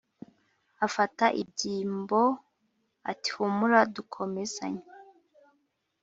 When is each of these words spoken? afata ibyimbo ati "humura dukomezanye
afata 0.85 1.25
ibyimbo 1.41 2.21
ati 3.11 3.29
"humura 3.35 3.79
dukomezanye 3.95 4.85